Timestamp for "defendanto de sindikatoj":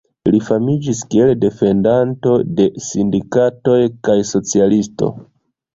1.43-3.79